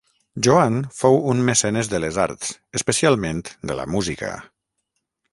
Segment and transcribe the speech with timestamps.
[0.45, 4.31] Joan fou un mecenes de les arts, especialment de la música.